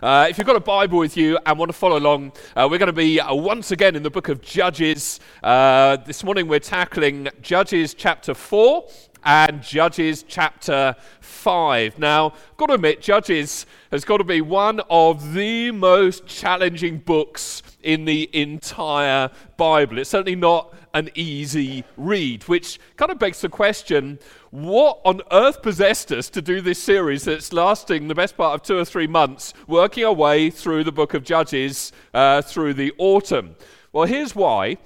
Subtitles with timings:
[0.00, 2.78] Uh, if you've got a Bible with you and want to follow along, uh, we're
[2.78, 5.18] going to be uh, once again in the book of Judges.
[5.42, 8.88] Uh, this morning we're tackling Judges chapter 4
[9.24, 11.98] and Judges chapter 5.
[11.98, 16.98] Now, I've got to admit, Judges has got to be one of the most challenging
[16.98, 19.98] books in the entire Bible.
[19.98, 24.20] It's certainly not an easy read, which kind of begs the question
[24.50, 28.62] what on earth possessed us to do this series that's lasting the best part of
[28.62, 32.92] two or three months, working our way through the book of Judges uh, through the
[32.98, 33.56] autumn?
[33.92, 34.78] Well, here's why.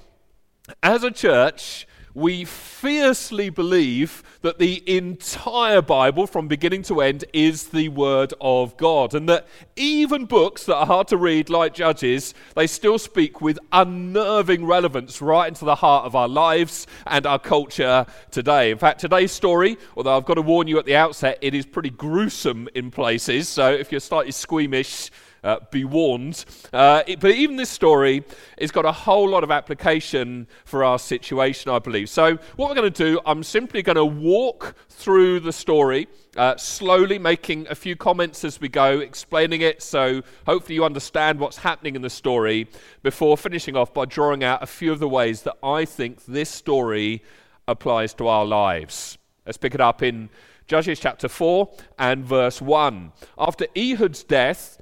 [0.82, 7.68] As a church, we fiercely believe that the entire Bible, from beginning to end, is
[7.68, 9.14] the Word of God.
[9.14, 13.58] And that even books that are hard to read, like Judges, they still speak with
[13.72, 18.70] unnerving relevance right into the heart of our lives and our culture today.
[18.70, 21.64] In fact, today's story, although I've got to warn you at the outset, it is
[21.64, 23.48] pretty gruesome in places.
[23.48, 25.10] So if you're slightly squeamish,
[25.44, 26.44] uh, be warned.
[26.72, 28.24] Uh, it, but even this story
[28.60, 32.08] has got a whole lot of application for our situation, I believe.
[32.08, 36.08] So, what we're going to do, I'm simply going to walk through the story.
[36.34, 41.38] Uh, slowly making a few comments as we go, explaining it so hopefully you understand
[41.38, 42.66] what's happening in the story
[43.02, 46.48] before finishing off by drawing out a few of the ways that I think this
[46.48, 47.22] story
[47.68, 49.18] applies to our lives.
[49.44, 50.30] Let's pick it up in
[50.66, 53.12] Judges chapter 4 and verse 1.
[53.36, 54.80] After Ehud's death,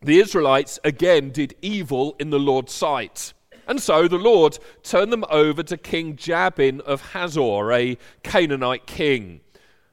[0.00, 3.32] the Israelites again did evil in the Lord's sight.
[3.66, 9.40] And so the Lord turned them over to King Jabin of Hazor, a Canaanite king.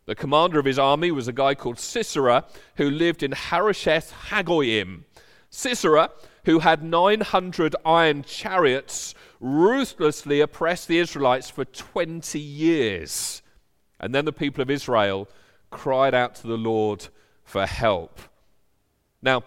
[0.06, 2.46] The commander of his army was a guy called Sisera,
[2.78, 5.04] who lived in Harosheth Hagoyim.
[5.50, 6.12] Sisera,
[6.46, 13.42] who had 900 iron chariots, ruthlessly oppressed the Israelites for 20 years.
[14.00, 15.28] And then the people of Israel
[15.72, 17.08] cried out to the Lord
[17.44, 18.20] for help.
[19.22, 19.44] Now,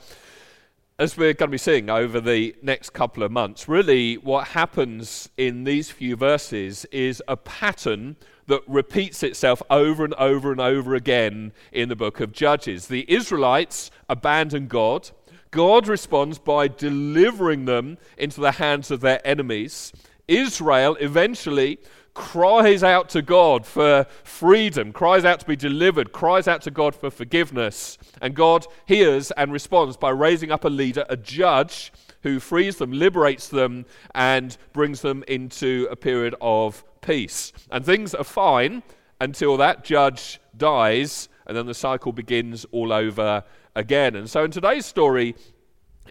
[1.01, 5.29] as we're going to be seeing over the next couple of months, really what happens
[5.37, 8.17] in these few verses is a pattern
[8.49, 12.89] that repeats itself over and over and over again in the book of Judges.
[12.89, 15.11] The Israelites abandon God.
[15.53, 19.93] God responds by delivering them into the hands of their enemies.
[20.29, 21.79] Israel eventually
[22.15, 26.95] cries out to God for freedom, cries out to be delivered, cries out to God
[26.95, 27.97] for forgiveness.
[28.21, 32.93] And God hears and responds by raising up a leader, a judge, who frees them,
[32.93, 37.53] liberates them, and brings them into a period of peace.
[37.71, 38.83] And things are fine
[39.21, 43.45] until that judge dies, and then the cycle begins all over
[43.77, 44.17] again.
[44.17, 45.37] And so in today's story,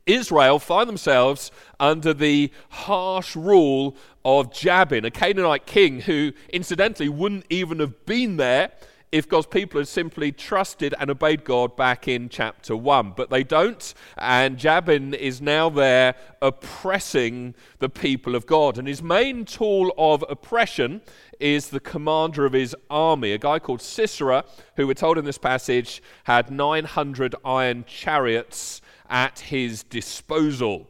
[0.07, 3.95] Israel find themselves under the harsh rule
[4.25, 8.71] of Jabin, a Canaanite king who, incidentally, wouldn't even have been there
[9.11, 13.13] if God's people had simply trusted and obeyed God back in chapter 1.
[13.15, 18.77] But they don't, and Jabin is now there oppressing the people of God.
[18.77, 21.01] And his main tool of oppression
[21.39, 24.43] is the commander of his army, a guy called Sisera,
[24.75, 30.87] who we're told in this passage had 900 iron chariots at his disposal.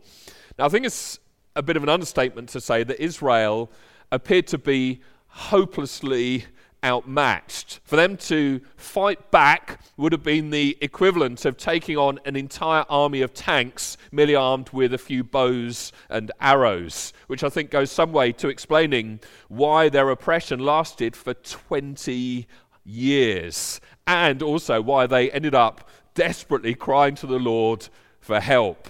[0.57, 1.19] Now, I think it's
[1.55, 3.71] a bit of an understatement to say that Israel
[4.11, 6.45] appeared to be hopelessly
[6.83, 7.79] outmatched.
[7.83, 12.85] For them to fight back would have been the equivalent of taking on an entire
[12.89, 17.91] army of tanks merely armed with a few bows and arrows, which I think goes
[17.91, 22.47] some way to explaining why their oppression lasted for 20
[22.85, 27.89] years and also why they ended up desperately crying to the Lord
[28.27, 28.89] for help.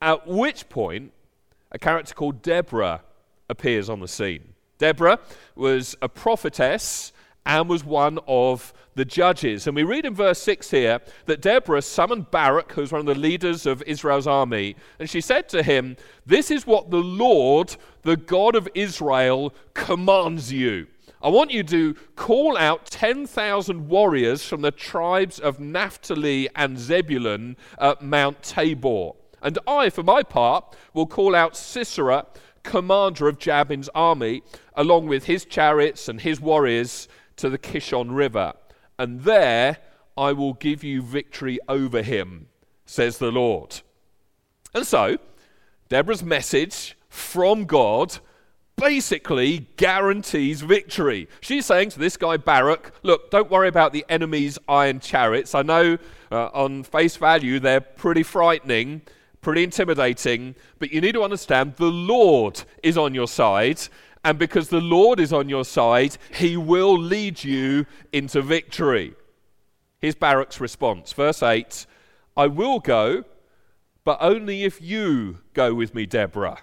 [0.00, 1.12] At which point,
[1.72, 3.02] a character called Deborah
[3.50, 4.54] appears on the scene.
[4.78, 5.18] Deborah
[5.56, 7.12] was a prophetess
[7.44, 9.66] and was one of the judges.
[9.66, 13.06] And we read in verse 6 here that Deborah summoned Barak, who was one of
[13.06, 17.76] the leaders of Israel's army, and she said to him, This is what the Lord,
[18.02, 20.86] the God of Israel, commands you.
[21.22, 27.56] I want you to call out 10,000 warriors from the tribes of Naphtali and Zebulun
[27.78, 29.12] at Mount Tabor.
[29.42, 32.26] And I, for my part, will call out Sisera,
[32.62, 34.42] commander of Jabin's army,
[34.74, 38.52] along with his chariots and his warriors to the Kishon River.
[38.98, 39.78] And there
[40.18, 42.48] I will give you victory over him,
[42.84, 43.80] says the Lord.
[44.74, 45.18] And so,
[45.88, 48.18] Deborah's message from God
[48.76, 51.28] basically guarantees victory.
[51.40, 55.54] She's saying to this guy Barak, look, don't worry about the enemy's iron chariots.
[55.54, 55.98] I know
[56.30, 59.02] uh, on face value they're pretty frightening,
[59.40, 63.80] pretty intimidating, but you need to understand the Lord is on your side.
[64.24, 69.14] And because the Lord is on your side, he will lead you into victory.
[70.00, 71.12] Here's Barak's response.
[71.12, 71.86] Verse 8
[72.36, 73.24] I will go
[74.06, 76.60] but only if you go with me, Deborah.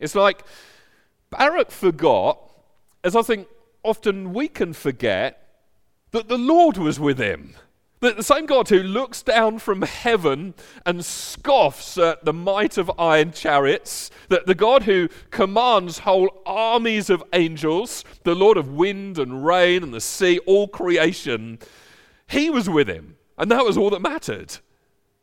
[0.00, 0.42] It's like
[1.32, 2.38] Barak forgot,
[3.02, 3.48] as I think
[3.82, 5.48] often we can forget,
[6.12, 7.54] that the Lord was with him.
[8.00, 12.90] That the same God who looks down from heaven and scoffs at the might of
[12.98, 19.18] iron chariots, that the God who commands whole armies of angels, the Lord of wind
[19.18, 21.60] and rain and the sea, all creation,
[22.28, 23.16] he was with him.
[23.38, 24.58] And that was all that mattered.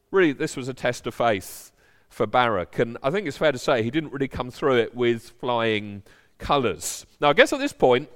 [0.10, 1.69] Really, this was a test of faith
[2.10, 2.80] for Barak.
[2.80, 6.04] And I think it's fair to say he didn't really come through it with flying
[6.38, 7.06] colours.
[7.22, 8.10] Now, I guess at this point,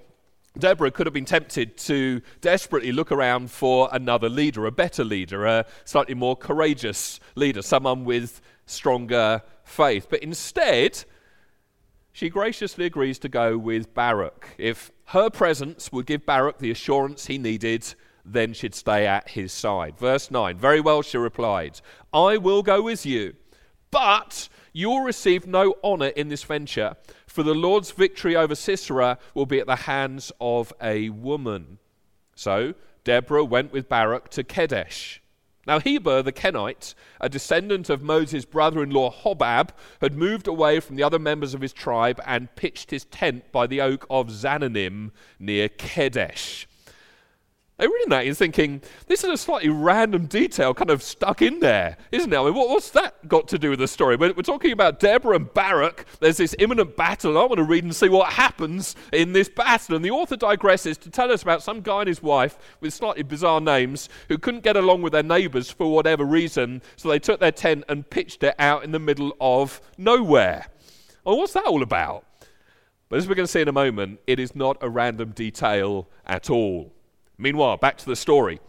[0.57, 5.45] Deborah could have been tempted to desperately look around for another leader, a better leader,
[5.45, 10.07] a slightly more courageous leader, someone with stronger faith.
[10.09, 11.05] But instead,
[12.11, 14.49] she graciously agrees to go with Barak.
[14.59, 19.51] If her presence would give Barak the assurance he needed, then she'd stay at his
[19.51, 19.97] side.
[19.97, 21.81] Verse 9 Very well, she replied,
[22.13, 23.33] I will go with you,
[23.93, 26.95] but you will receive no honor in this venture
[27.27, 31.77] for the Lord's victory over Sisera will be at the hands of a woman.
[32.35, 32.73] So
[33.03, 35.21] Deborah went with Barak to Kadesh.
[35.65, 39.69] Now, Heber the Kenite, a descendant of Moses' brother in law Hobab,
[40.01, 43.65] had moved away from the other members of his tribe and pitched his tent by
[43.65, 45.69] the oak of Zaanannim near
[47.83, 51.97] Reading that you're thinking, this is a slightly random detail kind of stuck in there,
[52.11, 52.37] isn't it?
[52.37, 54.15] I mean, what, what's that got to do with the story?
[54.15, 56.05] We're, we're, talking about Deborah and Barak.
[56.19, 57.37] There's this imminent battle.
[57.37, 59.95] I want to read and see what happens in this battle.
[59.95, 63.23] And the author digresses to tell us about some guy and his wife with slightly
[63.23, 66.81] bizarre names who couldn't get along with their neighbors for whatever reason.
[66.95, 70.67] So they took their tent and pitched it out in the middle of nowhere.
[71.25, 72.25] Well, what's that all about?
[73.09, 76.09] But as we're going to see in a moment, it is not a random detail
[76.25, 76.91] at all.
[77.43, 78.61] Meanwhile, back to the story.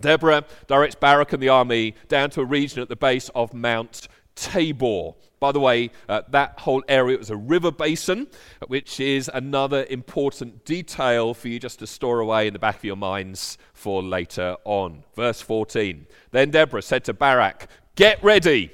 [0.00, 4.08] Deborah directs Barak and the army down to a region at the base of Mount
[4.34, 5.12] Tabor.
[5.38, 8.26] By the way, uh, that whole area was a river basin,
[8.66, 12.84] which is another important detail for you just to store away in the back of
[12.84, 15.04] your minds for later on.
[15.14, 18.72] Verse 14 Then Deborah said to Barak, Get ready.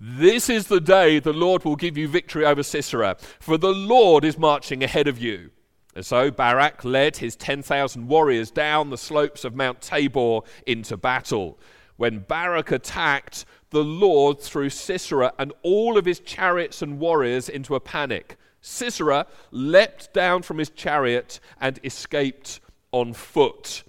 [0.00, 4.24] This is the day the Lord will give you victory over Sisera, for the Lord
[4.24, 5.50] is marching ahead of you.
[5.94, 11.58] And so Barak led his 10,000 warriors down the slopes of Mount Tabor into battle.
[11.96, 17.76] When Barak attacked, the Lord threw Sisera and all of his chariots and warriors into
[17.76, 18.36] a panic.
[18.60, 23.84] Sisera leapt down from his chariot and escaped on foot.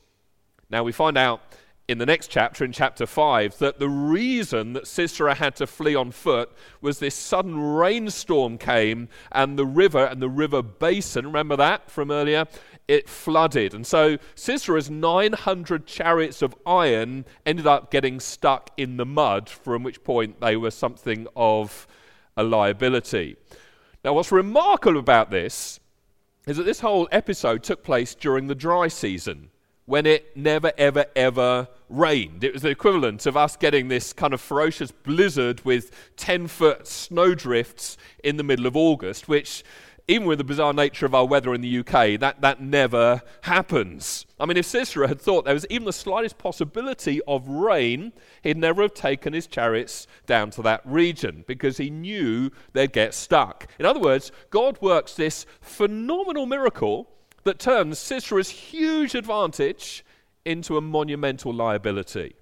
[0.70, 1.42] Now we find out
[1.88, 5.94] in the next chapter, in chapter 5, that the reason that Sisera had to flee
[5.94, 6.52] on foot
[6.82, 12.10] was this sudden rainstorm came and the river and the river basin, remember that from
[12.10, 12.46] earlier?
[12.88, 13.76] It flooded.
[13.76, 19.84] And so Sisera's 900 chariots of iron ended up getting stuck in the mud, from
[19.84, 21.88] which point they were something of
[22.36, 23.38] a liability.
[24.04, 25.80] Now, what's remarkable about this
[26.48, 29.50] is that this whole episode took place during the dry season
[29.86, 32.44] when it never, ever, ever rained.
[32.44, 36.88] It was the equivalent of us getting this kind of ferocious blizzard with 10 foot
[36.88, 39.64] snowdrifts in the middle of August, which,
[40.08, 44.26] even with the bizarre nature of our weather in the UK, that, that never happens.
[44.40, 48.12] I mean, if Sisera had thought there was even the slightest possibility of rain,
[48.42, 53.14] he'd never have taken his chariots down to that region because he knew they'd get
[53.14, 53.68] stuck.
[53.78, 57.08] In other words, God works this phenomenal miracle
[57.46, 60.04] that turns Sisera's huge advantage
[60.44, 62.36] into a monumental liability.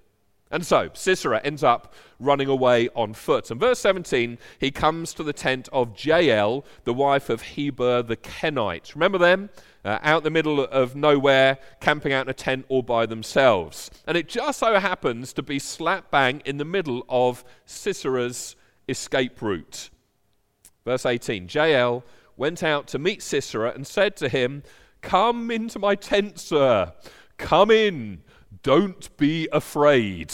[0.50, 3.50] And so Sisera ends up running away on foot.
[3.50, 8.16] And verse 17, he comes to the tent of Jael, the wife of Heber the
[8.16, 8.94] Kenite.
[8.94, 9.50] Remember them?
[9.84, 13.90] Uh, out the middle of nowhere, camping out in a tent all by themselves.
[14.06, 18.54] And it just so happens to be slap bang in the middle of Sisera's
[18.88, 19.90] escape route.
[20.84, 22.04] Verse 18 Jael
[22.36, 24.62] went out to meet Sisera and said to him,
[25.04, 26.92] Come into my tent, sir.
[27.36, 28.22] Come in.
[28.62, 30.32] Don't be afraid.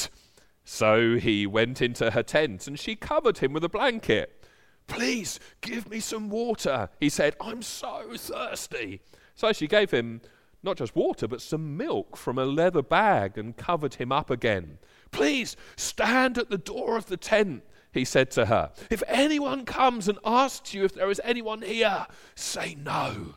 [0.65, 4.45] So he went into her tent and she covered him with a blanket.
[4.87, 7.35] Please give me some water, he said.
[7.41, 9.00] I'm so thirsty.
[9.35, 10.21] So she gave him
[10.62, 14.79] not just water, but some milk from a leather bag and covered him up again.
[15.11, 18.71] Please stand at the door of the tent, he said to her.
[18.89, 23.35] If anyone comes and asks you if there is anyone here, say no.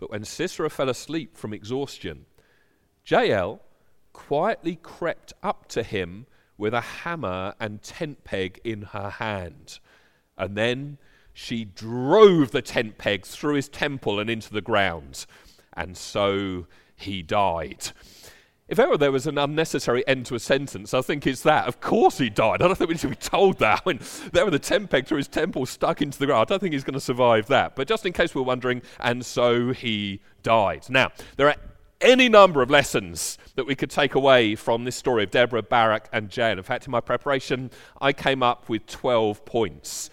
[0.00, 2.24] But when Sisera fell asleep from exhaustion,
[3.06, 3.60] Jael
[4.14, 6.26] quietly crept up to him
[6.56, 9.78] with a hammer and tent peg in her hand.
[10.38, 10.98] And then
[11.34, 15.26] she drove the tent peg through his temple and into the ground.
[15.74, 16.66] And so
[16.96, 17.92] he died.
[18.70, 21.66] If ever there was an unnecessary end to a sentence, I think it's that.
[21.66, 22.62] Of course he died.
[22.62, 23.84] I don't think we should be told that.
[23.84, 23.98] Mean,
[24.32, 26.42] there were the tent through his temple stuck into the ground.
[26.42, 27.74] I don't think he's going to survive that.
[27.74, 30.86] But just in case we're wondering, and so he died.
[30.88, 31.56] Now, there are
[32.00, 36.08] any number of lessons that we could take away from this story of Deborah, Barak,
[36.12, 36.56] and Jael.
[36.56, 40.10] In fact, in my preparation, I came up with 12 points.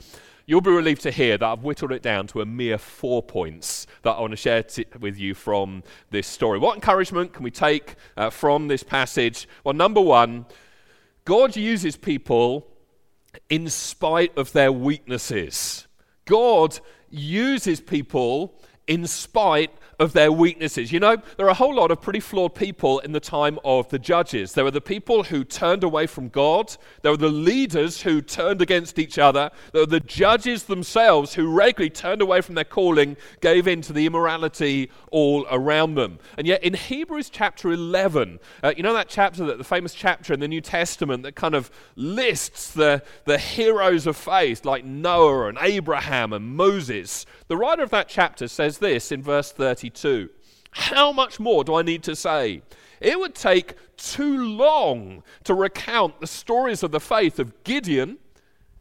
[0.50, 3.86] You'll be relieved to hear that I've whittled it down to a mere four points
[4.04, 6.58] that I want to share t- with you from this story.
[6.58, 9.46] What encouragement can we take uh, from this passage?
[9.66, 10.46] Well, number one,
[11.26, 12.66] God uses people
[13.50, 15.86] in spite of their weaknesses.
[16.24, 20.92] God uses people in spite of their weaknesses.
[20.92, 23.90] You know, there are a whole lot of pretty flawed people in the time of
[23.90, 24.54] the judges.
[24.54, 28.62] There were the people who turned away from God, there were the leaders who turned
[28.62, 33.18] against each other, there were the judges themselves who regularly turned away from their calling,
[33.42, 36.20] gave in to the immorality all around them.
[36.38, 40.34] And yet, in Hebrews chapter 11, uh, you know that chapter, that the famous chapter
[40.34, 45.48] in the New Testament that kind of lists the, the heroes of faith like Noah
[45.48, 47.26] and Abraham and Moses.
[47.48, 49.87] The writer of that chapter says this in verse 30.
[49.90, 50.30] 22.
[50.72, 52.62] How much more do I need to say?
[53.00, 58.18] It would take too long to recount the stories of the faith of Gideon,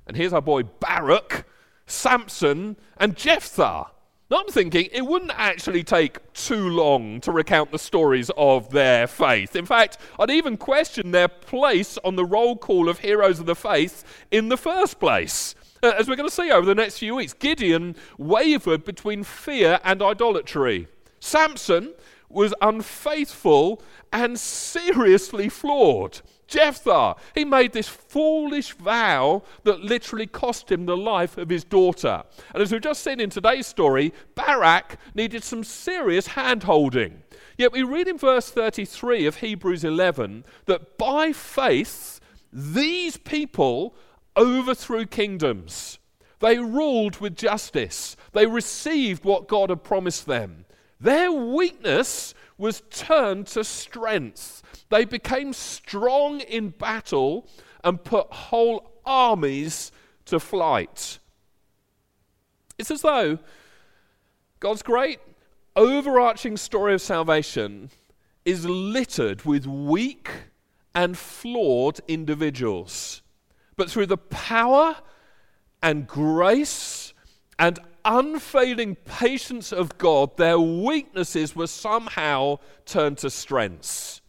[0.06, 1.46] and here's our boy Barak,
[1.86, 3.86] Samson, and Jephthah.
[4.28, 9.06] Now I'm thinking it wouldn't actually take too long to recount the stories of their
[9.06, 9.54] faith.
[9.54, 13.54] In fact, I'd even question their place on the roll call of heroes of the
[13.54, 15.54] faith in the first place.
[15.82, 19.78] Uh, as we're going to see over the next few weeks, Gideon wavered between fear
[19.84, 20.88] and idolatry.
[21.20, 21.94] Samson
[22.28, 23.82] was unfaithful
[24.12, 26.20] and seriously flawed.
[26.46, 32.22] Jephthah, he made this foolish vow that literally cost him the life of his daughter.
[32.52, 37.22] And as we've just seen in today's story, Barak needed some serious hand holding.
[37.58, 42.20] Yet we read in verse 33 of Hebrews 11 that by faith,
[42.52, 43.96] these people
[44.36, 45.98] overthrew kingdoms.
[46.40, 48.16] They ruled with justice.
[48.32, 50.65] They received what God had promised them.
[51.00, 54.62] Their weakness was turned to strength.
[54.88, 57.48] They became strong in battle
[57.84, 59.92] and put whole armies
[60.26, 61.18] to flight.
[62.78, 63.38] It's as though
[64.60, 65.20] God's great
[65.74, 67.90] overarching story of salvation
[68.44, 70.30] is littered with weak
[70.94, 73.22] and flawed individuals.
[73.76, 74.96] But through the power
[75.82, 77.12] and grace
[77.58, 84.22] and unfailing patience of God, their weaknesses were somehow turned to strengths.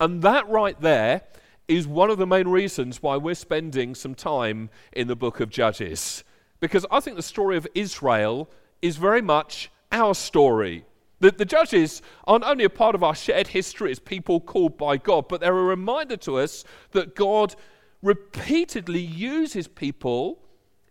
[0.00, 1.22] And that right there
[1.68, 5.50] is one of the main reasons why we're spending some time in the book of
[5.50, 6.22] Judges.
[6.60, 8.48] Because I think the story of Israel
[8.80, 10.84] is very much our story.
[11.18, 14.98] The, the, judges aren't only a part of our shared history as people called by
[14.98, 17.56] God, but they're a reminder to us that God
[18.02, 20.42] repeatedly uses people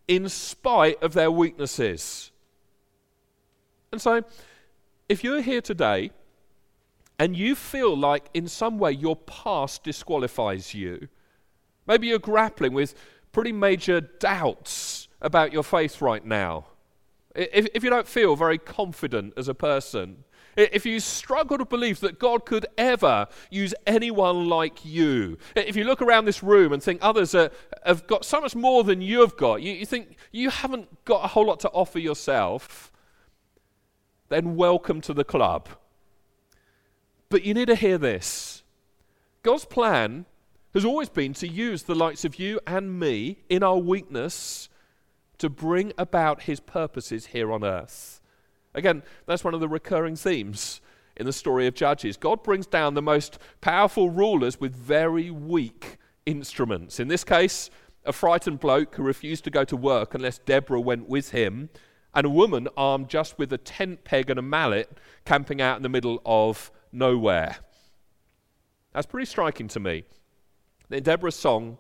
[0.08, 2.32] in spite of their weaknesses.
[3.92, 4.24] And so,
[5.08, 6.12] if you're here today
[7.18, 11.08] and you feel like in some way your past disqualifies you,
[11.88, 12.94] maybe you're grappling with
[13.32, 16.66] pretty major doubts about your faith right now.
[17.34, 20.25] If, if you don't feel very confident as a person,
[20.56, 25.84] if you struggle to believe that God could ever use anyone like you, if you
[25.84, 27.52] look around this room and think others are,
[27.86, 31.28] have got so much more than you've got, you, you think you haven't got a
[31.28, 32.92] whole lot to offer yourself,
[34.30, 35.70] then welcome to the club.
[37.30, 38.64] But you need to hear this
[39.44, 40.26] God's plan
[40.74, 44.70] has always been to use the likes of you and me in our weakness
[45.38, 48.15] to bring about his purposes here on earth.
[48.76, 50.82] Again, that's one of the recurring themes
[51.18, 52.18] in the story of Judges.
[52.18, 57.00] God brings down the most powerful rulers with very weak instruments.
[57.00, 57.70] In this case,
[58.04, 61.70] a frightened bloke who refused to go to work unless Deborah went with him,
[62.14, 65.84] and a woman armed just with a tent peg and a mallet camping out in
[65.84, 67.58] the middle of nowhere.
[68.94, 70.04] That's pretty striking to me.
[70.90, 71.78] In Deborah's song,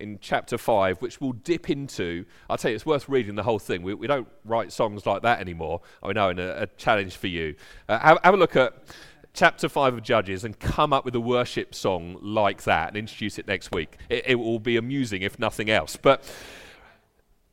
[0.00, 2.24] in chapter 5, which we'll dip into.
[2.48, 3.82] I'll tell you, it's worth reading the whole thing.
[3.82, 5.80] We, we don't write songs like that anymore.
[6.02, 7.54] I know, and a, a challenge for you.
[7.88, 8.74] Uh, have, have a look at
[9.32, 13.38] chapter 5 of Judges and come up with a worship song like that and introduce
[13.38, 13.96] it next week.
[14.08, 15.96] It, it will be amusing, if nothing else.
[15.96, 16.24] But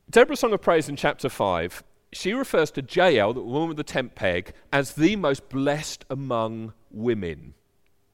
[0.10, 3.84] Deborah's Song of Praise in chapter 5, she refers to Jael, the woman with the
[3.84, 7.54] tent peg, as the most blessed among women.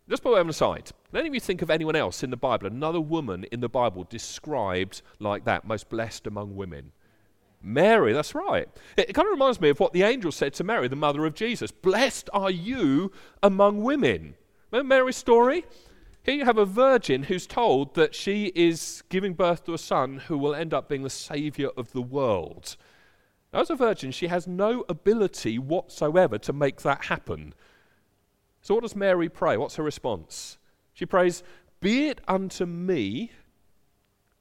[0.10, 2.67] Just by way of an aside, let me think of anyone else in the Bible,
[2.67, 6.91] another woman in the Bible described like that, most blessed among women.
[7.62, 8.67] Mary, that's right.
[8.98, 11.34] It, kind of reminds me of what the angel said to Mary, the mother of
[11.34, 11.72] Jesus.
[11.72, 14.36] Blessed are you among women.
[14.72, 15.65] Remember Mary's story?
[16.24, 20.17] Here you have a virgin who's told that she is giving birth to a son
[20.27, 22.75] who will end up being the savior of the world.
[23.53, 27.53] Now, as a virgin, she has no ability whatsoever to make that happen.
[28.62, 29.58] So, what does Mary pray?
[29.58, 30.58] What's her response?
[30.93, 31.43] She prays,
[31.79, 33.31] Be it unto me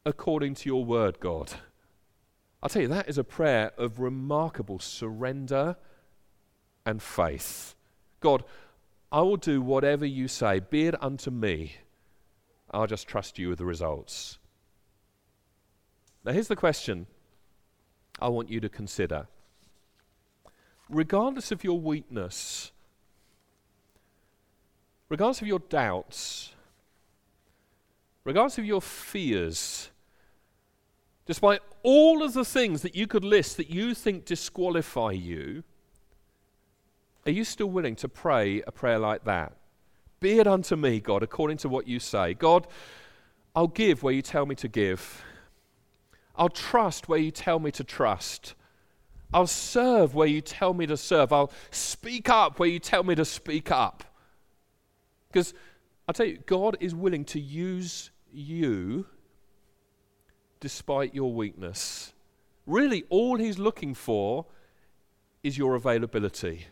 [0.04, 1.52] according to your word, God.
[2.62, 5.76] I'll tell you, that is a prayer of remarkable surrender
[6.86, 7.74] and faith.
[8.20, 8.44] God,
[9.10, 11.76] I will do whatever you say, be it unto me.
[12.70, 14.38] I'll just trust you with the results.
[16.24, 17.06] Now, here's the question
[18.20, 19.26] I want you to consider.
[20.88, 22.72] Regardless of your weakness,
[25.12, 26.54] regardless of your doubts,
[28.24, 29.90] regardless of your fears,
[31.26, 35.62] despite all of the things that you could list that you think disqualify you,
[37.26, 39.52] are you still willing to pray a prayer like that?
[40.18, 42.32] Be it unto me, God, according to what you say.
[42.32, 42.66] God,
[43.54, 45.22] I'll give where you tell me to give.
[46.36, 48.54] I'll trust where you tell me to trust.
[49.34, 51.34] I'll serve where you tell me to serve.
[51.34, 54.04] I'll speak up where you tell me to speak up.
[55.32, 55.54] Because
[56.06, 59.06] I tell you, God is willing to use you
[60.60, 62.12] despite your weakness.
[62.66, 64.46] Really, all He's looking for
[65.42, 66.66] is your availability.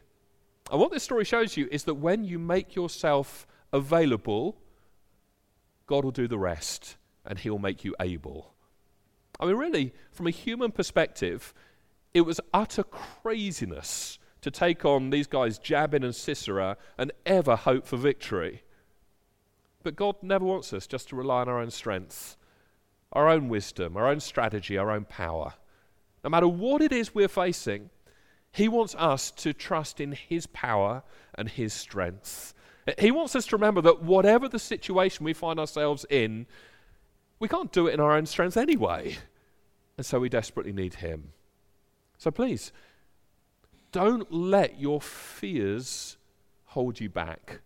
[0.71, 4.57] And what this story shows you is that when you make yourself available,
[5.87, 8.55] God will do the rest and He'll make you able.
[9.41, 11.53] I mean, really, from a human perspective,
[12.15, 17.87] it was utter craziness to take on these guys, Jabin and Sisera, and ever hope
[17.87, 18.63] for victory.
[19.83, 22.37] But God never wants us just to rely on our own strength,
[23.13, 25.55] our own wisdom, our own strategy, our own power.
[26.23, 27.91] No matter what it is we're facing,
[28.53, 31.03] He wants us to trust in His power
[31.35, 32.55] and His strength.
[32.99, 36.47] He wants us to remember that whatever the situation we find ourselves in,
[37.39, 39.17] we can't do it in our own strength anyway.
[39.97, 41.33] And so we desperately need Him.
[42.19, 42.73] So please,
[43.93, 46.17] don't let your fears
[46.67, 47.61] hold you back.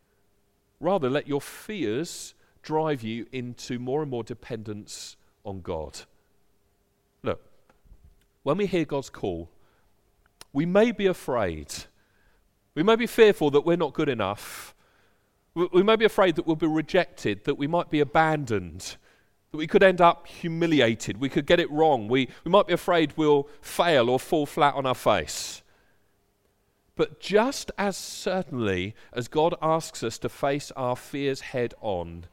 [0.81, 6.01] Rather, let your fears drive you into more and more dependence on God.
[7.23, 7.41] Look,
[8.43, 9.51] when we hear God's call,
[10.53, 11.73] we may be afraid.
[12.75, 14.75] We may be fearful that we're not good enough.
[15.55, 18.97] We may be afraid that we'll be rejected, that we might be abandoned,
[19.53, 22.73] that we could end up humiliated, we could get it wrong, we, we might be
[22.73, 25.63] afraid we'll fail or fall flat on our face.
[26.97, 32.27] But just as certainly as God asks us to face our fears head on,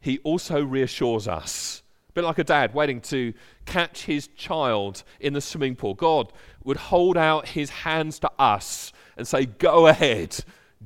[0.00, 1.82] He also reassures us.
[2.08, 3.34] A bit like a dad waiting to
[3.66, 5.94] catch his child in the swimming pool.
[5.94, 10.36] God would hold out His hands to us and say, Go ahead,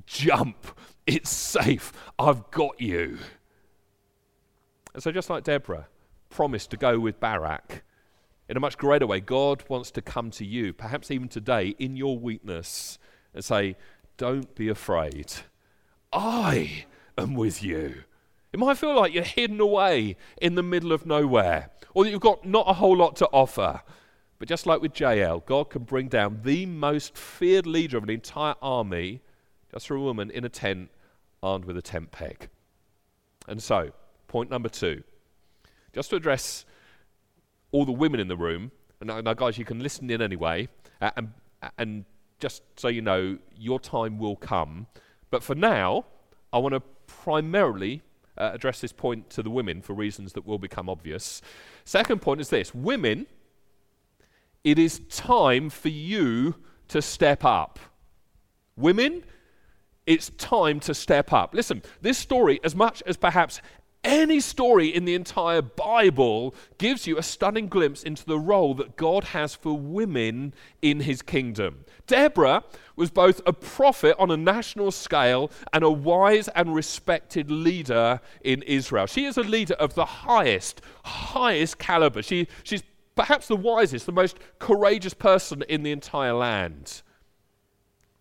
[0.06, 0.66] jump,
[1.06, 3.18] it's safe, I've got you.
[4.94, 5.86] And so, just like Deborah
[6.30, 7.84] promised to go with Barak,
[8.48, 11.96] in a much greater way, God wants to come to you, perhaps even today, in
[11.96, 12.98] your weakness,
[13.34, 13.76] and say,
[14.16, 15.32] Don't be afraid.
[16.12, 18.04] I am with you.
[18.52, 22.20] It might feel like you're hidden away in the middle of nowhere, or that you've
[22.20, 23.82] got not a whole lot to offer.
[24.38, 28.10] But just like with Jael, God can bring down the most feared leader of an
[28.10, 29.20] entire army
[29.72, 30.90] just for a woman in a tent
[31.42, 32.48] armed with a tent peg.
[33.46, 33.92] And so,
[34.28, 35.02] Point number two,
[35.94, 36.66] just to address
[37.72, 40.68] all the women in the room, and now, guys, you can listen in anyway,
[41.00, 41.32] uh, and,
[41.76, 42.04] and
[42.40, 44.86] just so you know, your time will come.
[45.30, 46.06] But for now,
[46.52, 48.02] I want to primarily
[48.36, 51.42] uh, address this point to the women for reasons that will become obvious.
[51.84, 53.26] Second point is this women,
[54.64, 56.56] it is time for you
[56.88, 57.78] to step up.
[58.76, 59.24] Women,
[60.06, 61.54] it's time to step up.
[61.54, 63.60] Listen, this story, as much as perhaps
[64.04, 68.96] any story in the entire Bible gives you a stunning glimpse into the role that
[68.96, 71.84] God has for women in his kingdom.
[72.06, 72.62] Deborah
[72.96, 78.62] was both a prophet on a national scale and a wise and respected leader in
[78.62, 79.06] Israel.
[79.06, 82.22] She is a leader of the highest, highest caliber.
[82.22, 82.82] She, she's
[83.14, 87.02] perhaps the wisest, the most courageous person in the entire land.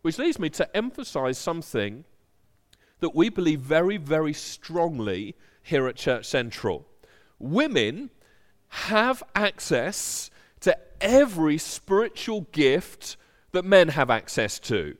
[0.02, 2.04] Which leads me to emphasize something
[3.00, 5.36] that we believe very, very strongly
[5.68, 6.88] here at Church Central.
[7.40, 8.10] Women
[8.70, 13.18] have access to every spiritual gift
[13.52, 14.98] that men have access to.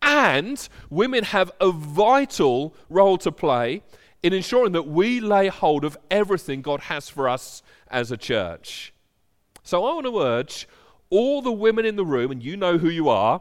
[0.00, 3.82] And women have a vital role to play
[4.24, 8.92] in ensuring that we lay hold of everything God has for us as a church.
[9.62, 10.68] So I want to urge
[11.10, 13.40] all the women in the room, and you know who you are,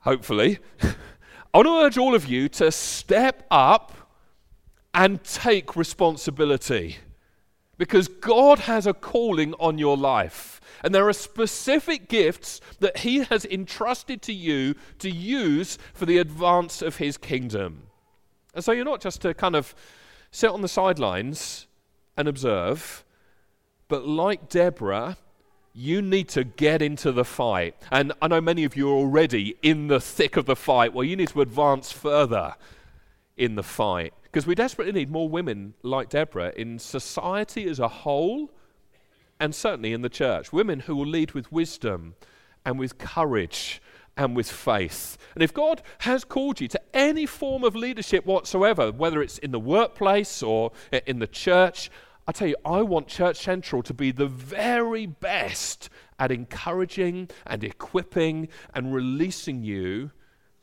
[0.00, 3.99] hopefully, I want to urge all of you to step up
[4.94, 6.98] and take responsibility.
[7.78, 10.60] Because God has a calling on your life.
[10.82, 16.18] And there are specific gifts that He has entrusted to you to use for the
[16.18, 17.84] advance of His kingdom.
[18.54, 19.74] And so you're not just to kind of
[20.30, 21.66] sit on the sidelines
[22.16, 23.04] and observe,
[23.88, 25.16] but like Deborah,
[25.72, 27.76] you need to get into the fight.
[27.90, 30.92] And I know many of you are already in the thick of the fight.
[30.92, 32.54] Well, you need to advance further
[33.36, 34.12] in the fight.
[34.30, 38.50] Because we desperately need more women like Deborah in society as a whole
[39.40, 40.52] and certainly in the church.
[40.52, 42.14] Women who will lead with wisdom
[42.64, 43.82] and with courage
[44.16, 45.16] and with faith.
[45.34, 49.50] And if God has called you to any form of leadership whatsoever, whether it's in
[49.50, 50.72] the workplace or
[51.06, 51.90] in the church,
[52.28, 55.88] I tell you, I want Church Central to be the very best
[56.18, 60.12] at encouraging and equipping and releasing you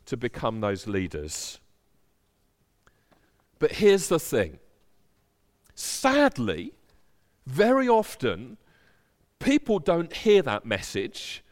[0.06, 1.60] to become those leaders.
[3.60, 4.60] But here's the thing
[5.76, 6.74] sadly,
[7.46, 8.58] very often,
[9.40, 11.44] people don't hear that message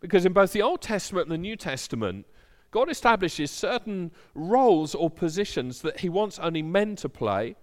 [0.00, 2.26] because in both the Old Testament and the New Testament,
[2.70, 7.56] God establishes certain roles or positions that He wants only men to play,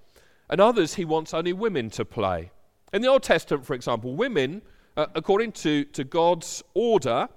[0.50, 2.52] and others He wants only women to play.
[2.94, 4.62] In the Old Testament, for example, women,
[4.96, 7.28] uh, according to, to God's order,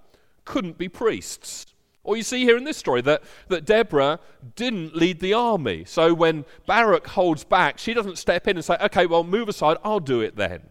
[0.44, 1.66] couldn't be priests.
[2.02, 4.20] Or you see here in this story that, that Deborah
[4.56, 5.84] didn't lead the army.
[5.84, 9.76] So when Barak holds back, she doesn't step in and say, okay, well, move aside,
[9.84, 10.62] I'll do it then.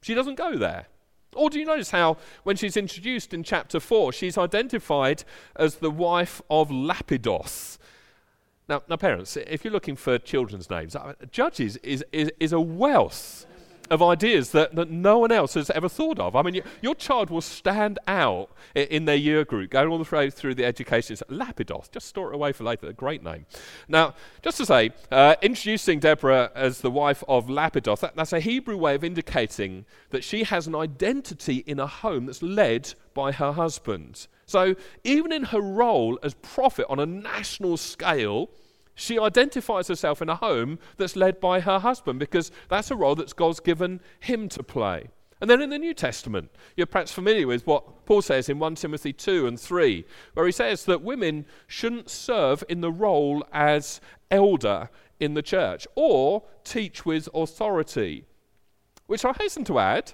[0.00, 0.86] She doesn't go there.
[1.34, 5.24] Or do you notice how, when she's introduced in chapter 4, she's identified
[5.56, 7.78] as the wife of Lapidos?
[8.68, 12.60] Now, now parents, if you're looking for children's names, uh, Judges is, is, is a
[12.60, 13.46] wealth
[13.90, 16.36] of ideas that, that no one else has ever thought of.
[16.36, 19.98] I mean, you, your child will stand out in, in, their year group, going all
[19.98, 21.14] the way through the education.
[21.14, 22.88] It's Lapidos, just store it away for later.
[22.88, 23.46] A great name.
[23.88, 28.40] Now, just to say, uh, introducing Deborah as the wife of Lapidos, that, that's a
[28.40, 33.32] Hebrew way of indicating that she has an identity in a home that's led by
[33.32, 34.26] her husband.
[34.46, 38.50] So, even in her role as prophet on a national scale,
[38.98, 43.14] she identifies herself in a home that's led by her husband because that's a role
[43.14, 45.08] that God's given him to play.
[45.40, 48.74] And then in the New Testament, you're perhaps familiar with what Paul says in 1
[48.74, 54.00] Timothy 2 and 3, where he says that women shouldn't serve in the role as
[54.32, 58.24] elder in the church or teach with authority,
[59.06, 60.12] which I hasten to add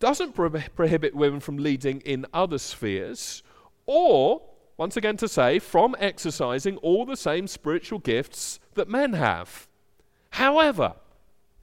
[0.00, 3.44] doesn't pro- prohibit women from leading in other spheres
[3.86, 4.42] or
[4.78, 9.68] once again to say, from exercising all the same spiritual gifts that men have.
[10.30, 10.94] However,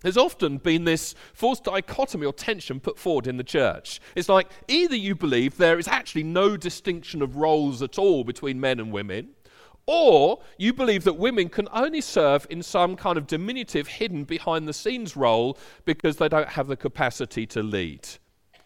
[0.02, 4.02] there's often been this false dichotomy or tension put forward in the church.
[4.16, 8.60] It's like either you believe there is actually no distinction of roles at all between
[8.60, 9.30] men and women,
[9.88, 14.68] or you believe that women can only serve in some kind of diminutive, hidden behind
[14.68, 18.08] the scenes role because they don't have the capacity to lead.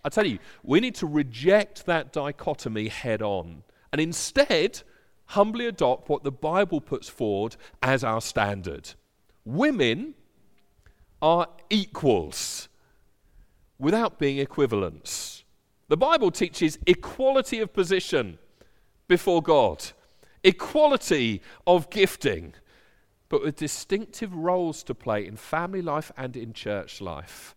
[0.04, 4.82] I tell you, we need to reject that dichotomy head on and instead
[5.26, 8.92] humbly adopt what the Bible puts forward as our standard.
[9.46, 10.16] Women
[11.22, 12.68] are equals
[13.78, 15.44] without being equivalents.
[15.88, 18.38] The Bible teaches equality of position
[19.08, 19.84] before God,
[20.44, 22.54] equality of gifting,
[23.28, 27.56] but with distinctive roles to play in family life and in church life.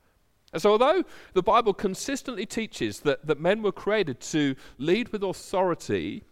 [0.52, 5.22] And so, although the Bible consistently teaches that, that men were created to lead with
[5.22, 6.24] authority,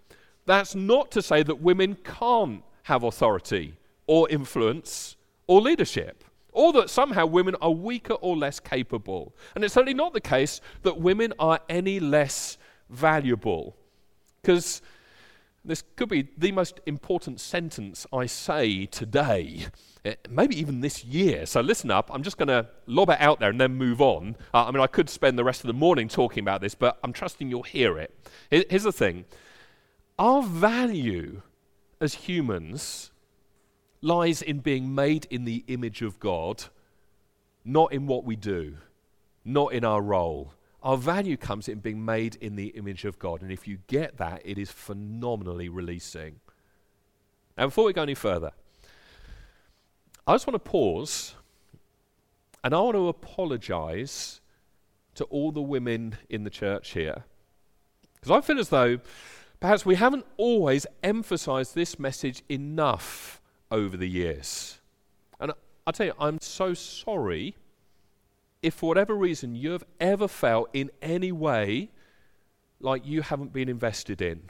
[0.46, 3.74] that's not to say that women can't have authority
[4.06, 9.35] or influence or leadership, or that somehow women are weaker or less capable.
[9.54, 13.76] And it's certainly not the case that women are any less valuable.
[14.42, 14.83] Because
[15.64, 19.66] this could be the most important sentence I say today
[20.04, 21.44] Eh, maybe even this year.
[21.44, 22.10] So listen up.
[22.12, 24.36] I'm just going to lob it out there and then move on.
[24.54, 26.98] Uh, I mean, I could spend the rest of the morning talking about this, but
[27.04, 28.14] I'm trusting you'll hear it.
[28.50, 29.26] Here's the thing
[30.18, 31.42] our value
[32.00, 33.10] as humans
[34.00, 36.64] lies in being made in the image of God,
[37.62, 38.78] not in what we do,
[39.44, 40.54] not in our role.
[40.82, 43.42] Our value comes in being made in the image of God.
[43.42, 46.40] And if you get that, it is phenomenally releasing.
[47.58, 48.52] Now, before we go any further,
[50.26, 51.34] I just want to pause
[52.64, 54.40] and I want to apologize
[55.14, 57.24] to all the women in the church here.
[58.14, 59.00] Because I feel as though
[59.60, 63.40] perhaps we haven't always emphasized this message enough
[63.70, 64.80] over the years.
[65.38, 65.52] And
[65.86, 67.56] I tell you, I'm so sorry
[68.62, 71.90] if for whatever reason you have ever felt in any way
[72.80, 74.42] like you haven't been invested in,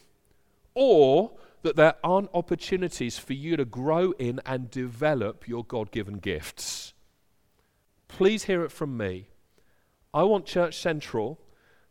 [0.75, 6.19] or that there aren't opportunities for you to grow in and develop your God given
[6.19, 6.95] gifts.
[8.09, 9.29] Please hear it from me.
[10.13, 11.41] I want Church Central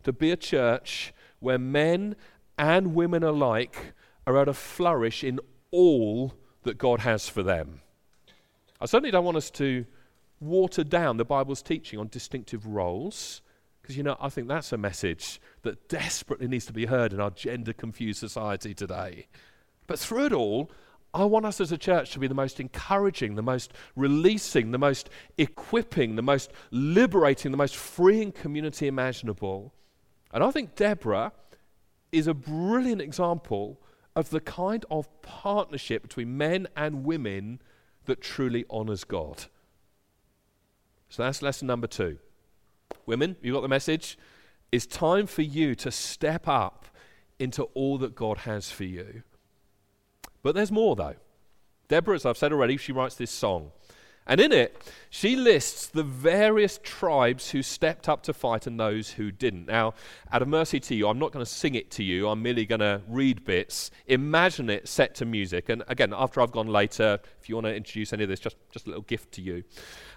[0.04, 2.16] to be a church where men
[2.58, 3.94] and women alike
[4.26, 5.40] are able to flourish in
[5.72, 7.82] all that God has for them.
[8.82, 9.86] I certainly don't want us to
[10.40, 13.42] water down the Bible's teaching on distinctive roles,
[13.82, 17.20] because, you know, I think that's a message that desperately needs to be heard in
[17.20, 19.28] our gender confused society today.
[19.88, 20.70] But through it all,
[21.12, 24.78] I want us as a church to be the most encouraging, the most releasing, the
[24.78, 29.74] most equipping, the most liberating, the most freeing community imaginable.
[30.32, 31.32] And I think Deborah
[32.12, 33.82] is a brilliant example
[34.16, 37.60] of the kind of partnership between men and women
[38.06, 39.46] that truly honors God.
[41.10, 42.20] So that's lesson number two.
[43.06, 44.18] Women, you got the message?
[44.72, 46.86] It's time for you to step up
[47.40, 49.24] into all that God has for you.
[50.44, 51.16] But there's more, though.
[51.88, 53.72] Deborah, as I've said already, she writes this song.
[54.30, 59.10] And in it, she lists the various tribes who stepped up to fight and those
[59.10, 59.66] who didn't.
[59.66, 59.96] Now,
[60.32, 62.30] out of mercy to you, I'm not going to sing it to you.
[62.30, 63.90] I'm merely going to read bits.
[64.06, 65.70] Imagine it set to music.
[65.70, 68.56] And again, after I've gone later, if you want to introduce any of this, just,
[68.70, 69.64] just a little gift to you.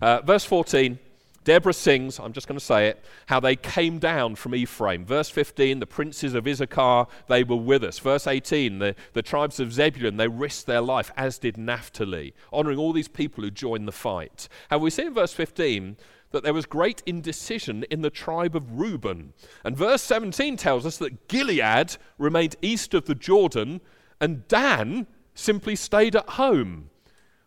[0.02, 0.98] Uh, verse 14
[1.44, 5.04] Deborah sings, I'm just going to say it, how they came down from Ephraim.
[5.04, 7.98] Verse 15, the princes of Issachar, they were with us.
[7.98, 12.78] Verse 18, the, the tribes of Zebulun, they risked their life, as did Naphtali, honoring
[12.78, 14.48] all these people who joined the fight.
[14.70, 15.96] And we see in verse 15
[16.30, 19.32] that there was great indecision in the tribe of Reuben.
[19.64, 23.80] And verse 17 tells us that Gilead remained east of the Jordan,
[24.20, 26.90] and Dan simply stayed at home.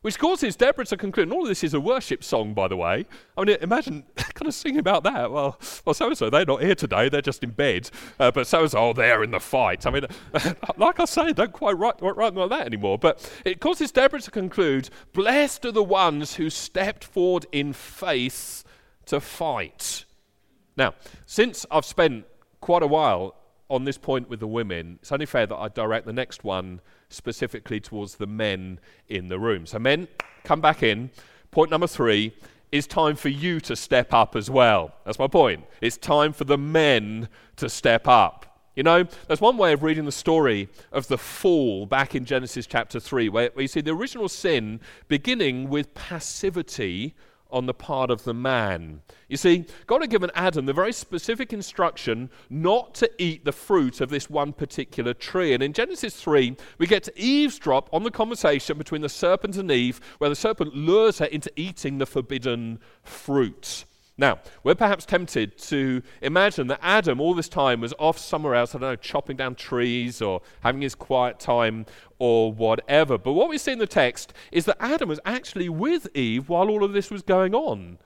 [0.06, 2.78] Which causes Deborah to conclude, and all of this is a worship song, by the
[2.78, 3.08] way.
[3.36, 5.32] I mean, imagine kind of singing about that.
[5.32, 7.90] Well, well, so and so, they're not here today, they're just in bed.
[8.20, 9.88] Uh, but so and so, oh, they're in the fight.
[9.88, 10.06] I mean,
[10.78, 13.00] like I say, don't quite write, write like that anymore.
[13.00, 18.64] But it causes Deborah to conclude, blessed are the ones who stepped forward in faith
[19.08, 20.06] to fight.
[20.78, 20.94] Now,
[21.26, 22.26] since I've spent
[22.62, 23.34] quite a while
[23.72, 26.82] on this point with the women, it's only fair that I direct the next one
[27.10, 29.66] specifically towards the men in the room.
[29.66, 30.08] So, men,
[30.44, 31.10] come back in.
[31.52, 32.34] Point number three
[32.72, 34.94] is time for you to step up as well.
[35.06, 35.66] That's my point.
[35.82, 38.46] It's time for the men to step up.
[38.76, 42.68] You know, there's one way of reading the story of the fall back in Genesis
[42.68, 47.16] chapter 3, where, where you see the original sin beginning with passivity
[47.56, 49.02] on the part of the man.
[49.30, 54.02] You see, God had given Adam the very specific instruction not to eat the fruit
[54.02, 55.54] of this one particular tree.
[55.54, 59.72] And in Genesis 3, we get to eavesdrop on the conversation between the serpent and
[59.72, 63.86] Eve, where the serpent lures her into eating the forbidden fruit.
[64.18, 68.74] Now, we're perhaps tempted to imagine that Adam all this time was off somewhere else,
[68.74, 71.86] I don't know, chopping down trees or having his quiet time
[72.18, 73.18] or whatever.
[73.18, 76.70] But what we see in the text is that Adam was actually with Eve while
[76.70, 77.98] all of this was going on,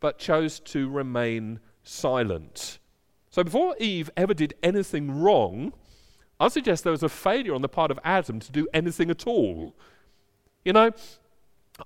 [0.00, 2.78] but chose to remain silent.
[3.30, 5.72] So before Eve ever did anything wrong,
[6.38, 9.26] I suggest there was a failure on the part of Adam to do anything at
[9.26, 9.74] all.
[10.62, 10.90] You know,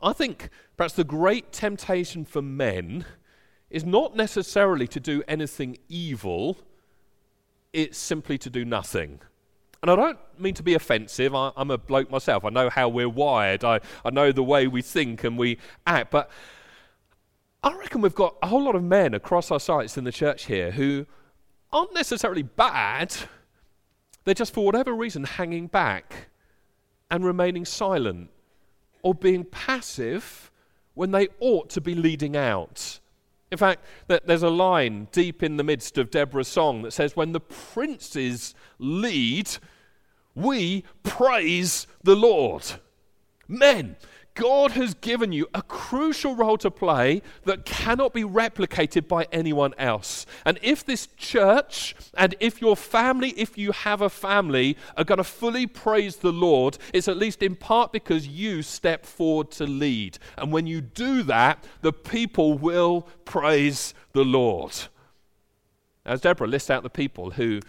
[0.03, 3.05] I think perhaps the great temptation for men
[3.73, 6.59] is not necessarily to do anything evil,
[7.73, 9.21] it's simply to do nothing.
[9.81, 12.45] And I don't mean to be offensive, I, am a bloke myself.
[12.45, 16.11] I know how we're wired, I, I know the way we think and we act,
[16.11, 16.31] but
[17.63, 20.45] I reckon we've got a whole lot of men across our sites in the church
[20.45, 21.07] here who
[21.73, 23.15] aren't necessarily bad,
[24.25, 26.29] they're just for whatever reason hanging back
[27.11, 28.29] and remaining silent
[29.03, 30.51] or being passive
[30.95, 33.01] when they ought to be leading out.
[33.53, 37.33] In fact, there's a line deep in the midst of Deborah's song that says, When
[37.33, 39.51] the princes lead,
[40.35, 42.65] we praise the Lord.
[43.47, 43.97] Men,
[44.35, 49.75] God has given you a crucial role to play that cannot be replicated by anyone
[49.77, 50.25] else.
[50.47, 55.19] And if this church and if your family, if you have a family, are going
[55.19, 59.65] to fully praise the Lord, it's at least in part because you step forward to
[59.65, 60.19] lead.
[60.39, 64.73] And when you do that, the people will praise the Lord.
[66.07, 67.61] As Deborah lists out the people who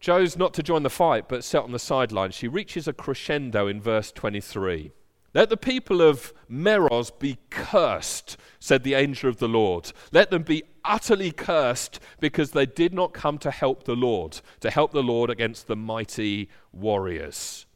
[0.00, 3.66] chose not to join the fight but sat on the sidelines, she reaches a crescendo
[3.66, 4.92] in verse 23.
[5.32, 9.92] Let the people of Meroz be cursed, said the angel of the Lord.
[10.10, 14.70] Let them be utterly cursed because they did not come to help the Lord, to
[14.70, 17.66] help the Lord against the mighty warriors.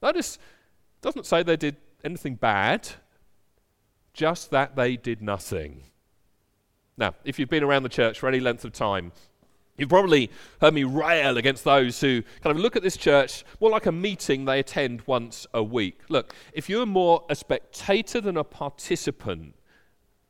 [0.00, 0.38] Notice,
[1.00, 2.88] doesn't say they did anything bad,
[4.12, 5.82] just that they did nothing.
[6.96, 9.12] Now, if you've been around the church for any length of time,
[9.78, 10.30] You've probably
[10.60, 13.92] heard me rail against those who kind of look at this church more like a
[13.92, 16.00] meeting they attend once a week.
[16.10, 19.54] Look, if you're more a spectator than a participant,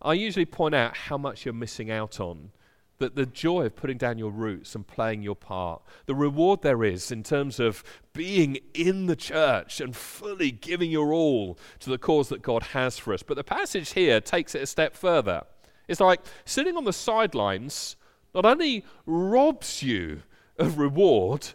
[0.01, 2.51] I usually point out how much you're missing out on.
[2.99, 6.85] That the joy of putting down your roots and playing your part, the reward there
[6.85, 11.99] is in terms of being in the church and fully giving your all to the
[11.99, 13.25] cause that God has for us.
[13.25, 15.43] But the passage here takes it a step further.
[15.89, 17.97] It's like sitting on the sidelines
[18.35, 20.23] not only robs you
[20.59, 21.49] of reward,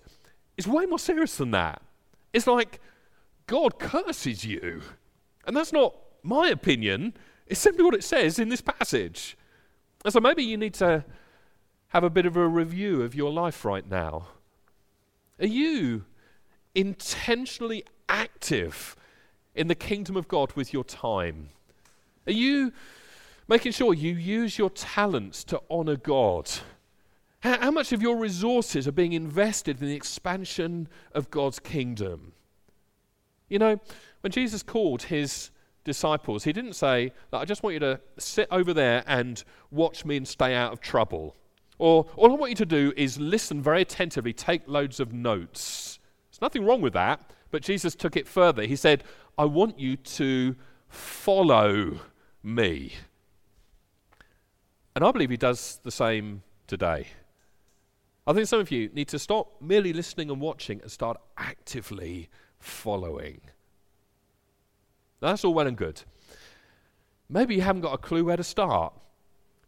[0.58, 1.82] it's way more serious than that.
[2.34, 2.80] It's like
[3.48, 4.82] God curses you.
[5.46, 7.13] And that's not my opinion,
[7.46, 9.38] it's simply what it says in this passage.
[10.04, 11.06] And so maybe you need to
[11.90, 14.28] have a bit of a review of your life right now.
[15.40, 16.04] Are you
[16.76, 18.96] intentionally active
[19.56, 21.50] in the kingdom of God with your time?
[22.26, 22.74] Are you
[23.48, 26.50] making sure you use your talents to honor God.
[27.40, 32.34] How, how, much of your resources are being invested in the expansion of God's kingdom?
[33.48, 33.80] You know,
[34.22, 35.52] when Jesus called his
[35.84, 40.18] disciples, he didn't say, I just want you to sit over there and watch me
[40.18, 41.36] and stay out of trouble.
[41.80, 46.00] Or all I want you to do is listen very attentively, take loads of notes.
[46.30, 48.64] There's nothing wrong with that, but Jesus took it further.
[48.64, 49.04] He said,
[49.38, 50.56] I want you to
[50.90, 52.00] follow
[52.44, 52.94] me.
[54.98, 57.06] And I believe he does the same today.
[58.26, 62.30] I think some of you need to stop merely listening and watching and start actively
[62.58, 63.42] following.
[65.20, 66.02] That's all well and good.
[67.30, 68.92] Maybe you haven't got a clue where to start.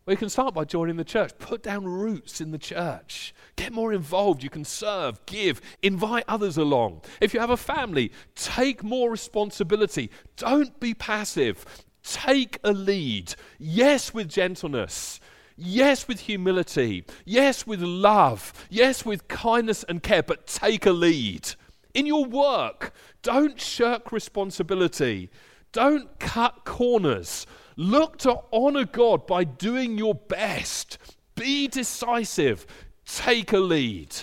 [0.03, 1.37] Well, you can start by joining the church.
[1.37, 3.31] Put down roots in the church.
[3.55, 4.41] Get more involved.
[4.41, 7.03] You can serve, give, invite others along.
[7.21, 10.09] If you have a family, take more responsibility.
[10.37, 11.63] Don't be passive.
[12.11, 13.35] Take a lead.
[13.59, 15.19] Yes, with gentleness.
[15.55, 17.05] Yes, with humility.
[17.23, 18.51] Yes, with love.
[18.71, 21.53] Yes, with kindness and care, but take a lead.
[21.93, 25.29] In your work, don't shirk responsibility.
[25.71, 27.45] Don't cut corners.
[27.75, 30.97] Look to honor God by doing your best.
[31.35, 32.65] Be decisive.
[33.05, 34.15] Take a lead.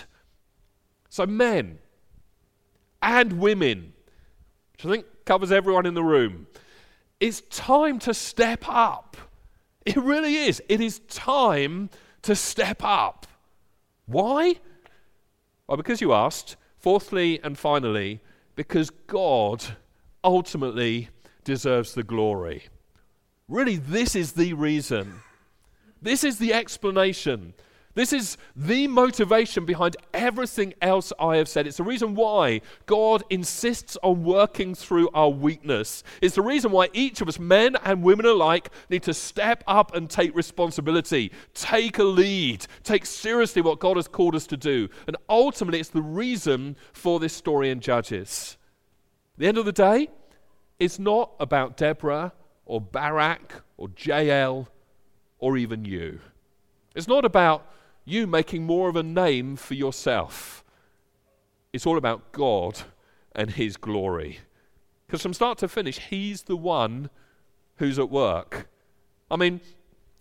[1.07, 1.79] So, men
[3.01, 3.93] and women,
[4.73, 6.47] which I think covers everyone in the room,
[7.19, 9.17] it's time to step up.
[9.85, 10.61] It really is.
[10.69, 11.89] It is time
[12.23, 13.25] to step up.
[14.05, 14.55] Why?
[15.67, 16.55] Well, because you asked.
[16.77, 18.21] Fourthly and finally,
[18.55, 19.63] because God
[20.23, 21.09] ultimately
[21.43, 22.63] deserves the glory.
[23.47, 25.21] Really, this is the reason.
[26.01, 27.53] This is the explanation
[27.97, 31.65] this is the motivation behind everything else I have said.
[31.65, 36.03] It's the reason why God insists on working through our weakness.
[36.21, 39.95] It's the reason why each of us, men and women alike, need to step up
[39.95, 44.89] and take responsibility, take a lead, take seriously what God has called us to do.
[45.07, 48.57] And ultimately, it's the reason for this story in Judges.
[49.33, 50.09] At the end of the day,
[50.79, 52.31] it's not about Deborah
[52.63, 54.67] or Barak or Jael
[55.39, 56.19] or even you.
[56.93, 57.65] It's not about
[58.07, 60.63] you making more of a name for yourself.
[61.73, 62.79] It's all about God
[63.35, 64.39] and His glory.
[65.05, 67.09] Because from start to finish, He's the one
[67.75, 68.69] who's at work.
[69.29, 69.59] I mean,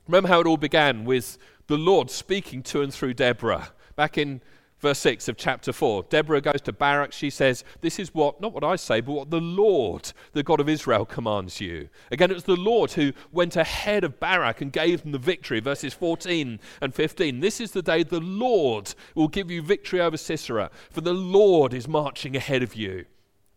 [0.08, 4.40] remember how it all began with the Lord speaking to and through Deborah back in
[4.80, 6.04] verse 6 of chapter 4.
[6.04, 7.12] Deborah goes to Barak.
[7.12, 10.60] She says, This is what, not what I say, but what the Lord, the God
[10.60, 11.88] of Israel, commands you.
[12.10, 15.60] Again, it was the Lord who went ahead of Barak and gave them the victory.
[15.60, 17.40] Verses 14 and 15.
[17.40, 21.72] This is the day the Lord will give you victory over Sisera, for the Lord
[21.72, 23.06] is marching ahead of you.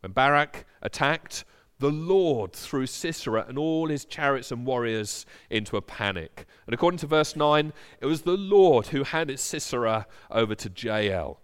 [0.02, 1.44] When Barak attacked,
[1.80, 6.46] the Lord threw Sisera and all his chariots and warriors into a panic.
[6.68, 11.40] And according to verse 9, it was the Lord who handed Sisera over to Jael,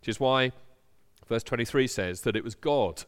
[0.00, 0.52] which is why
[1.28, 3.04] verse 23 says that it was God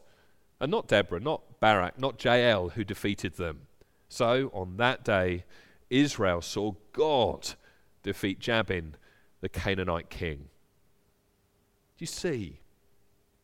[0.59, 3.61] and not Deborah, not Barak, not Jael who defeated them.
[4.09, 5.45] So on that day,
[5.89, 7.55] Israel saw God
[8.03, 8.95] defeat Jabin,
[9.39, 10.49] the Canaanite king.
[11.97, 12.59] Do you see?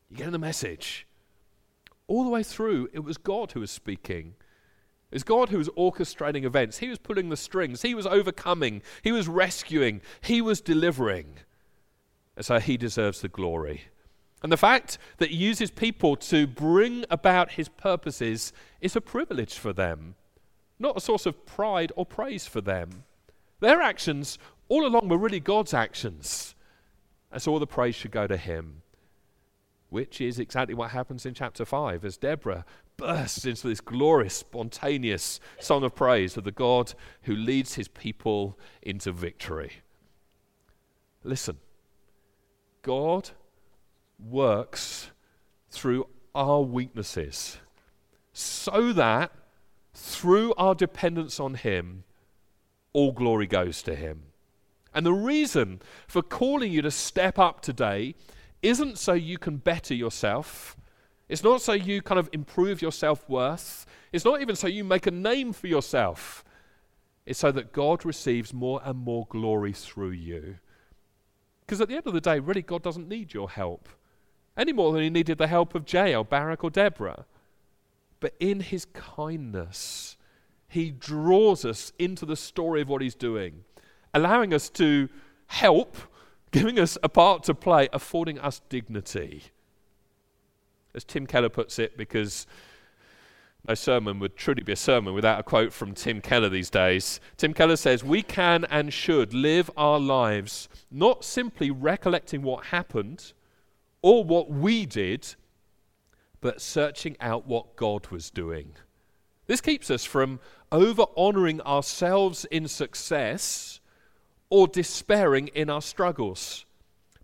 [0.10, 1.08] You get the message?
[2.10, 4.34] All the way through, it was God who was speaking.
[5.12, 6.80] It was God who was orchestrating events.
[6.80, 7.84] He was pulling the strings.
[7.84, 8.82] He was overcoming.
[9.04, 10.02] He was rescuing.
[10.22, 11.38] He was delivering.
[12.36, 13.84] And so he deserves the glory.
[14.42, 19.58] And the fact that he uses people to bring about his purposes is a privilege
[19.58, 20.16] for them,
[20.80, 23.04] not a source of pride or praise for them.
[23.60, 26.56] Their actions all along were really God's actions.
[27.32, 28.82] And so all the praise should go to him
[29.90, 32.66] which is exactly what happens in chapter 5 as Deborah
[32.98, 38.58] bursts into this glorious, spontaneous song of praise of the God who leads his people
[38.82, 39.74] into victory.
[41.24, 41.58] Listen,
[42.82, 43.32] God
[44.20, 45.12] works
[45.70, 47.58] through our weaknesses
[48.34, 49.32] so that
[49.94, 52.04] through our dependence on Him,
[52.94, 54.24] all glory goes to Him.
[54.94, 58.16] And the reason for calling you to step up today
[58.62, 60.76] isn't so you can better yourself.
[61.28, 63.86] It's not so you kind of improve your self worth.
[64.12, 66.44] It's not even so you make a name for yourself.
[67.26, 70.58] It's so that God receives more and more glory through you.
[71.62, 73.88] Because at the end of the day, really, God doesn't need your help
[74.60, 77.26] any more than he needed the help of Jael, Barak, or Deborah.
[78.20, 80.18] But in his kindness,
[80.68, 83.64] he draws us into the story of what he's doing,
[84.14, 85.08] allowing us to
[85.48, 85.96] help,
[86.52, 89.44] giving us a part to play, affording us dignity.
[90.94, 92.48] As Tim Keller puts it, because
[93.68, 97.20] no sermon would truly be a sermon without a quote from Tim Keller these days.
[97.38, 103.34] Tim Keller says, We can and should live our lives not simply recollecting what happened
[104.02, 105.36] or what we did,
[106.42, 108.74] but searching out what God was doing.
[109.48, 110.40] This keeps us from
[110.72, 113.79] over honoring ourselves in success
[114.50, 116.66] or despairing in our struggles.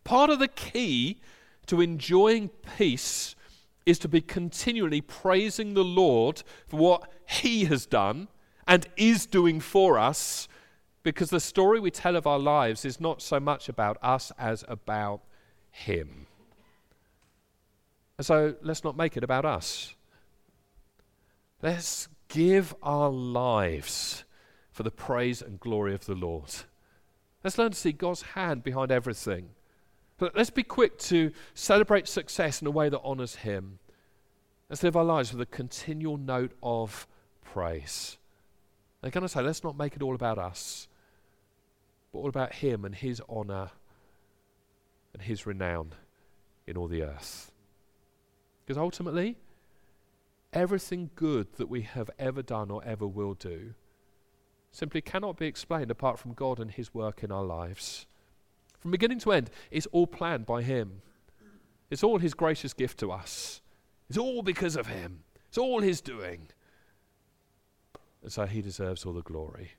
[0.04, 1.20] Part of the key
[1.66, 3.36] to enjoying peace
[3.86, 8.28] is to be continually praising the Lord for what He has done
[8.68, 10.48] and is doing for us,
[11.04, 14.64] because the story we tell of our lives is not so much about us as
[14.68, 15.22] about
[15.72, 16.26] Him.
[18.18, 19.94] And so let's not make it about us.
[21.62, 24.24] Let's give our lives
[24.72, 26.52] for the praise and glory of the Lord.
[27.46, 29.50] Let's learn to see God's hand behind everything.
[30.18, 33.78] But let's be quick to celebrate success in a way that honors Him.
[34.68, 37.06] Let's live our lives with a continual note of
[37.44, 38.18] praise.
[39.00, 40.88] They're going to say, let's not make it all about us,
[42.12, 43.70] but all about Him and His honor
[45.14, 45.92] and His renown
[46.66, 47.52] in all the earth.
[48.66, 49.38] Because ultimately,
[50.52, 53.76] everything good that we have ever done or ever will do
[54.76, 58.06] simply cannot be explained apart from God and His work in our lives.
[58.80, 61.02] From beginning to end, it's all planned by Him.
[61.90, 63.62] It's all His gracious gift to us.
[64.10, 65.24] It's all because of Him.
[65.48, 66.50] It's all His doing.
[68.22, 69.72] And so He deserves all the glory.